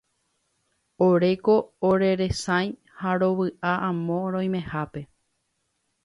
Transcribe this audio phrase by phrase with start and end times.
[1.07, 1.57] Oréko
[1.89, 5.05] oreresãi ha rovy'a amo roimehápe.